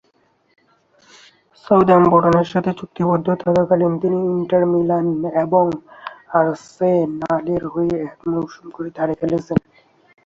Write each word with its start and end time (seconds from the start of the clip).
সাউদাম্পটনের 1.65 2.47
সাথে 2.53 2.71
চুক্তিবদ্ধ 2.79 3.27
থাকাকালীন 3.43 3.93
তিনি 4.01 4.19
ইন্টার 4.31 4.63
মিলান 4.73 5.07
এবং 5.43 5.65
আর্সেনালের 6.39 7.63
হয়ে 7.73 7.93
এক 8.05 8.19
মৌসুম 8.27 8.65
করে 8.75 8.89
ধারে 8.97 9.13
খেলেছেন। 9.19 9.57